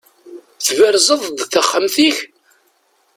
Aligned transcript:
Tberzeḍ-d 0.65 1.39
taxxamt-ik? 1.51 2.17